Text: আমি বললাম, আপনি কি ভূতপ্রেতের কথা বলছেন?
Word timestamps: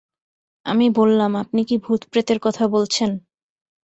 আমি 0.65 0.87
বললাম, 0.89 1.31
আপনি 1.35 1.61
কি 1.65 1.75
ভূতপ্রেতের 1.77 2.39
কথা 2.39 2.63
বলছেন? 2.67 3.09